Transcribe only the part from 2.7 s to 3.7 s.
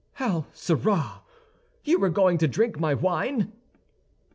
my wine?"